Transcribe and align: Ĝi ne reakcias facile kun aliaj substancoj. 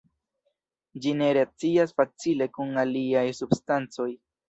Ĝi 1.03 1.13
ne 1.19 1.27
reakcias 1.39 1.95
facile 2.01 2.51
kun 2.59 2.75
aliaj 2.89 3.27
substancoj. 3.45 4.13